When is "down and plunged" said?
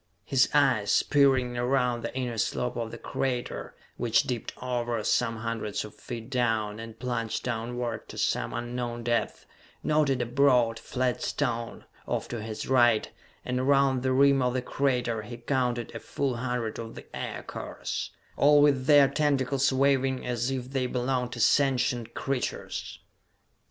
6.31-7.43